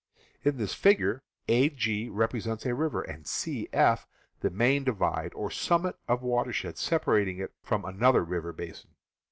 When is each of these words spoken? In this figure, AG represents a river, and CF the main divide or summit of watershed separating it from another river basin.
In 0.43 0.57
this 0.57 0.73
figure, 0.73 1.21
AG 1.47 2.09
represents 2.09 2.65
a 2.65 2.73
river, 2.73 3.03
and 3.03 3.23
CF 3.25 4.07
the 4.39 4.49
main 4.49 4.83
divide 4.83 5.31
or 5.35 5.51
summit 5.51 5.95
of 6.07 6.23
watershed 6.23 6.79
separating 6.79 7.37
it 7.37 7.53
from 7.61 7.85
another 7.85 8.23
river 8.23 8.51
basin. 8.51 8.95